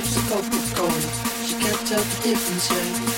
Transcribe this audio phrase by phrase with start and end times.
[0.00, 1.00] She the Coca Cola.
[1.44, 3.09] She can't tell the difference yet.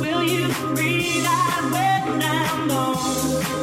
[0.00, 3.61] Will you realize when I'm gone?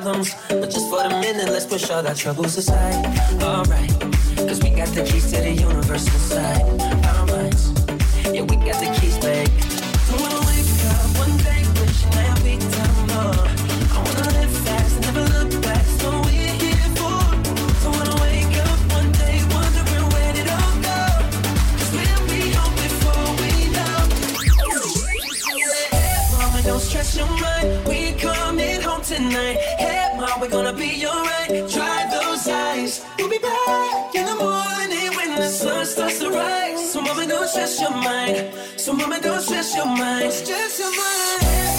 [0.00, 0.34] problems.
[0.48, 3.04] But just for the minute, let's push all our troubles aside.
[3.42, 3.90] Alright,
[4.36, 6.87] cause we got the keys to the universe inside.
[37.48, 38.52] stress your mind.
[38.76, 40.32] So mama, don't stress your mind.
[40.32, 41.77] Stress your mind.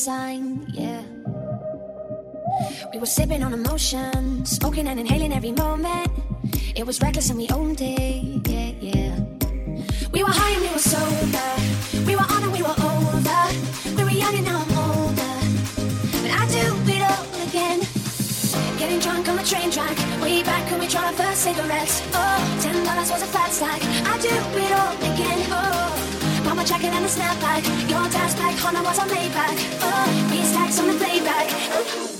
[0.00, 1.02] Sign, yeah.
[2.90, 6.10] We were sipping on emotion, smoking and inhaling every moment.
[6.74, 9.14] It was reckless and we owned it, yeah, yeah.
[10.10, 11.50] We were high and we were sober.
[12.08, 13.44] We were on and we were older.
[13.96, 15.34] We were young and now I'm older.
[16.22, 17.80] But I do it all again.
[18.78, 19.96] Getting drunk on the train track.
[20.22, 22.00] Way back when we tried our first cigarettes.
[22.14, 23.82] Oh, ten dollars was a fat stack.
[24.12, 24.32] I do
[24.64, 25.40] it all again.
[25.52, 25.69] Oh,
[26.90, 27.90] jacket and a snapback.
[27.90, 29.78] Your dad's black Honda was on Maybach.
[29.82, 31.48] Oh, these stacks on the playback.
[31.48, 32.19] flashing.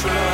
[0.00, 0.27] true.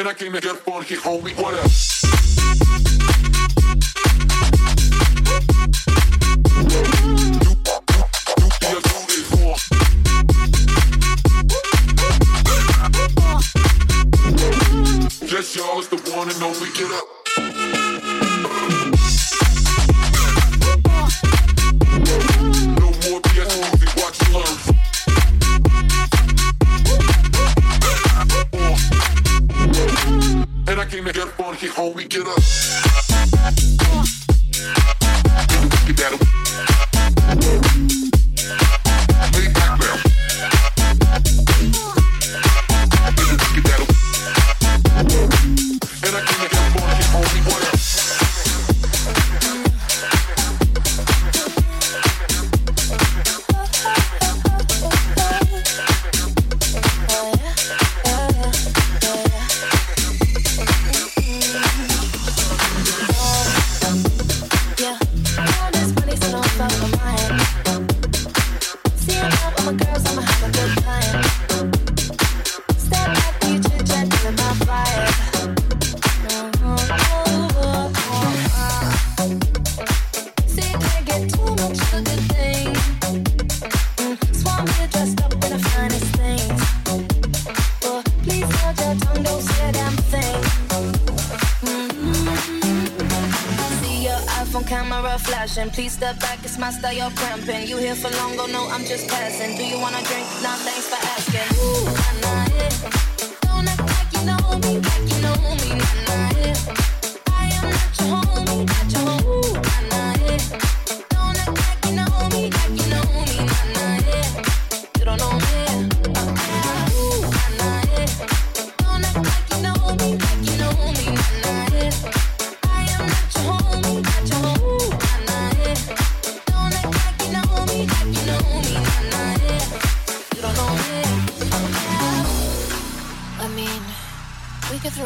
[0.00, 1.36] and I came here for he homie.
[1.36, 3.09] What up?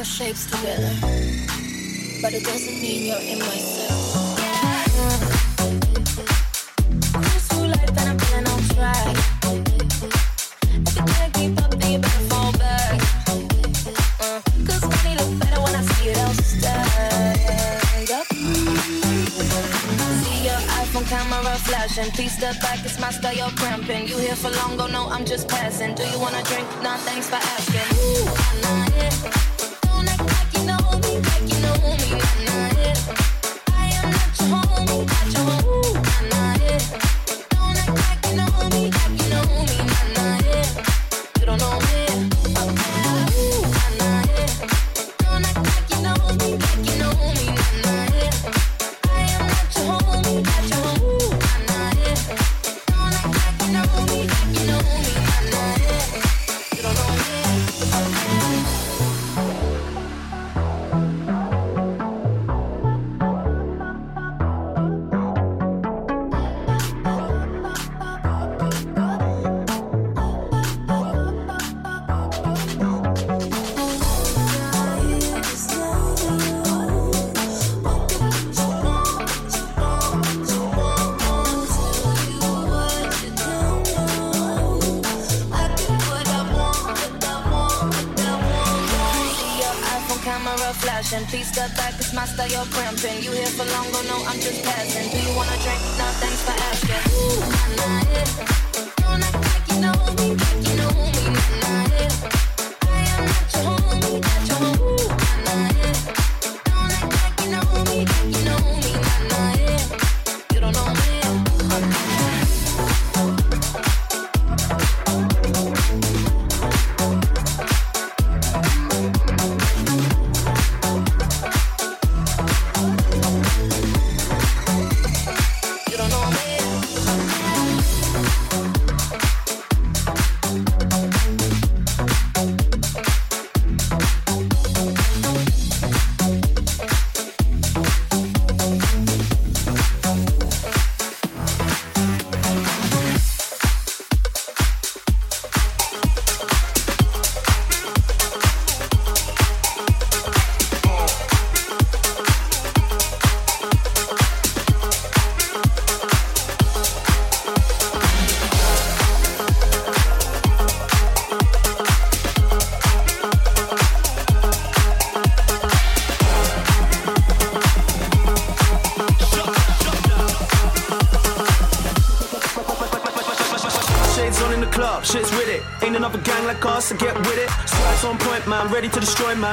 [0.04, 0.92] Throw shapes together,
[2.20, 4.34] but it doesn't mean you're in my cell.
[7.54, 9.16] Life and I'm feeling on track.
[10.86, 13.00] If you can't keep up, then you better fall back.
[14.20, 14.40] Uh,
[15.40, 16.34] better when I see up.
[20.20, 22.10] See your iPhone camera flashing.
[22.12, 24.08] Please step back, it's my style, you're cramping.
[24.08, 25.94] You here for long, go no, I'm just passing.
[25.94, 26.66] Do you wanna drink?
[26.82, 27.88] Nah, thanks for asking.
[27.98, 28.24] Ooh,
[28.62, 29.53] nah, yeah.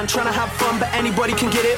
[0.02, 1.71] I'm trying to have fun, but anybody can get it.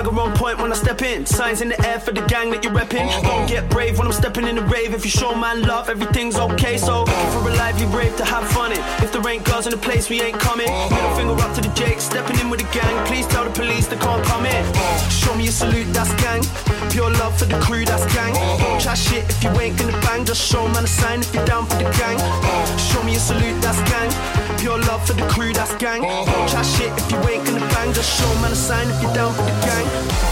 [0.00, 1.26] Swagger on point when I step in.
[1.26, 3.04] Signs in the air for the gang that you're repping.
[3.04, 3.20] Uh-huh.
[3.20, 4.94] Don't get brave when I'm stepping in the rave.
[4.94, 6.78] If you show man love, everything's okay.
[6.78, 8.78] So for a lively brave to have fun in.
[9.04, 10.68] If there ain't girls in the place, we ain't coming.
[10.68, 10.94] Uh-huh.
[10.96, 12.94] Middle finger up to the Jake, stepping in with the gang.
[13.06, 14.64] Please tell the police they can't come in.
[15.10, 16.40] Show me a salute, that's gang.
[16.88, 18.32] Pure love for the crew, that's gang.
[18.32, 18.56] Uh-huh.
[18.56, 20.24] Don't chat shit if you ain't gonna bang.
[20.24, 22.16] Just show man a sign if you're down for the gang.
[22.88, 24.08] Show me a salute, that's gang.
[24.56, 26.00] Pure love for the crew, that's gang.
[26.00, 27.92] Don't chat shit if you ain't gonna bang.
[27.92, 29.89] Just show man a sign if you're down for the gang.
[29.90, 30.29] We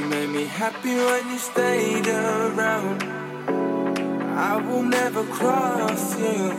[0.00, 3.02] You made me happy when you stayed around.
[4.34, 6.54] I will never cross you.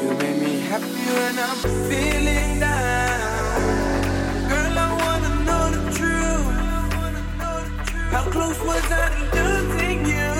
[0.00, 1.58] You made me happy when I'm
[1.90, 3.60] feeling down.
[4.48, 6.48] Girl, I wanna know the truth.
[8.10, 10.39] How close was I to losing you?